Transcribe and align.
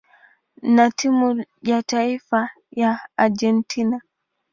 na 0.61 0.91
timu 0.91 1.45
ya 1.61 1.83
taifa 1.83 2.49
ya 2.71 2.99
Argentina. 3.17 4.01